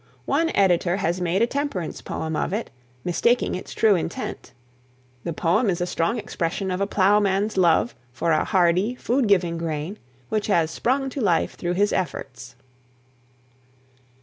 [0.25, 2.71] One editor has made a temperance poem of it,
[3.03, 4.51] mistaking its true intent.
[5.23, 9.27] The poem is a strong expression of a plow man's love for a hardy, food
[9.27, 12.55] giving grain which has sprung to life through his efforts.